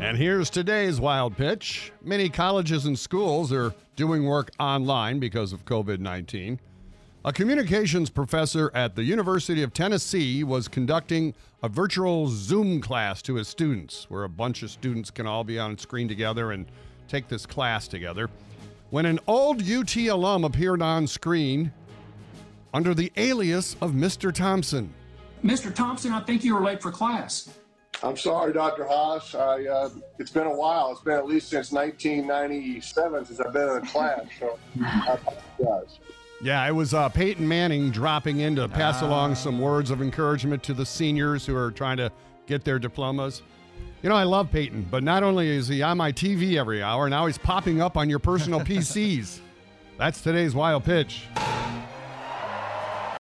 [0.00, 1.92] And here's today's wild pitch.
[2.02, 6.58] Many colleges and schools are doing work online because of COVID 19.
[7.26, 13.34] A communications professor at the University of Tennessee was conducting a virtual Zoom class to
[13.34, 16.64] his students, where a bunch of students can all be on screen together and
[17.06, 18.30] take this class together.
[18.88, 21.72] When an old UT alum appeared on screen
[22.72, 24.32] under the alias of Mr.
[24.32, 24.94] Thompson.
[25.44, 25.72] Mr.
[25.72, 27.50] Thompson, I think you were late for class.
[28.02, 28.84] I'm sorry, Dr.
[28.84, 29.34] Haas.
[29.34, 30.92] I, uh, it's been a while.
[30.92, 35.18] It's been at least since 1997 since I've been in a class, so I
[35.58, 35.98] apologize.
[36.42, 40.62] Yeah, it was uh, Peyton Manning dropping in to pass along some words of encouragement
[40.64, 42.10] to the seniors who are trying to
[42.46, 43.42] get their diplomas.
[44.02, 47.10] You know, I love Peyton, but not only is he on my TV every hour,
[47.10, 49.40] now he's popping up on your personal PCs.
[49.98, 51.24] That's today's wild pitch.